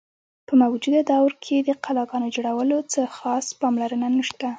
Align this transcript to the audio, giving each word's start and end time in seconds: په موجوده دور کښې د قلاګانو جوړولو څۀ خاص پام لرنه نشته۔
په 0.47 0.53
موجوده 0.61 1.01
دور 1.11 1.31
کښې 1.43 1.57
د 1.67 1.69
قلاګانو 1.83 2.33
جوړولو 2.35 2.77
څۀ 2.91 3.01
خاص 3.17 3.45
پام 3.59 3.73
لرنه 3.81 4.07
نشته۔ 4.17 4.47